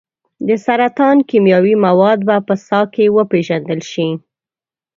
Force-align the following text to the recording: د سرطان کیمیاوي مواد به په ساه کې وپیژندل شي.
د 0.47 0.49
سرطان 0.65 1.17
کیمیاوي 1.29 1.75
مواد 1.85 2.19
به 2.27 2.35
په 2.47 2.55
ساه 2.67 2.85
کې 2.93 3.05
وپیژندل 3.17 3.81
شي. 3.91 4.07